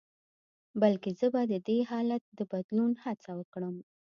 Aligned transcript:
بلکې 0.81 1.09
زه 1.19 1.27
به 1.33 1.41
د 1.51 1.53
دې 1.67 1.77
حالت 1.89 2.23
د 2.37 2.39
بدلون 2.51 2.91
هڅه 3.03 3.31
وکړم. 3.39 3.75